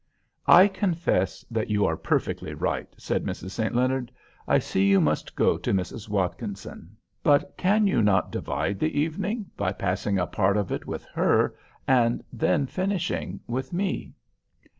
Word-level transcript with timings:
"I 0.47 0.67
confess 0.67 1.45
that 1.51 1.69
you 1.69 1.85
are 1.85 1.95
perfectly 1.95 2.55
right," 2.55 2.87
said 2.97 3.23
Mrs. 3.23 3.51
St. 3.51 3.75
Leonard. 3.75 4.11
"I 4.47 4.57
see 4.57 4.87
you 4.87 4.99
must 4.99 5.35
go 5.35 5.59
to 5.59 5.73
Mrs. 5.75 6.09
Watkinson. 6.09 6.97
But 7.21 7.55
can 7.55 7.85
you 7.85 8.01
not 8.01 8.31
divide 8.31 8.79
the 8.79 8.99
evening, 8.99 9.51
by 9.55 9.73
passing 9.73 10.17
a 10.17 10.25
part 10.25 10.57
of 10.57 10.71
it 10.71 10.87
with 10.87 11.05
her 11.13 11.53
and 11.87 12.23
then 12.33 12.65
finishing 12.65 13.41
with 13.45 13.73
me?" 13.73 14.15